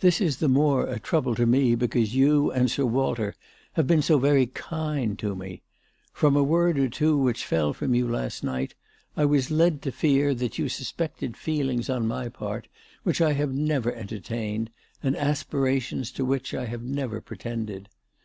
[0.00, 3.36] This is the more a trouble to me because you and Sir Walter
[3.74, 5.62] have been so very kind to me.
[6.12, 8.74] From a word or two which fell from you last night
[9.16, 12.66] I was led to fear that you sus pected feelings on my part
[13.04, 14.66] which I have never enter tained,
[15.00, 17.88] and aspirations to which I have never pretended.